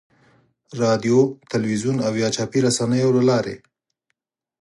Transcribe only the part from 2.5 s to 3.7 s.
رسنیو له لارې.